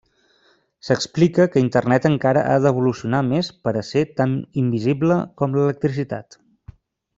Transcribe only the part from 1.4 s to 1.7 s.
que